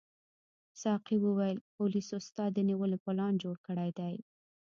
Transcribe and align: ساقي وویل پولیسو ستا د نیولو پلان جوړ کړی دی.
ساقي 0.81 1.17
وویل 1.21 1.57
پولیسو 1.75 2.17
ستا 2.27 2.45
د 2.53 2.57
نیولو 2.69 2.97
پلان 3.05 3.33
جوړ 3.43 3.55
کړی 3.67 3.89
دی. 3.99 4.15